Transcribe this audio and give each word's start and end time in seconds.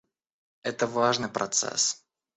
Это 0.63 0.87
важный 0.87 1.29
процесс. 1.29 2.03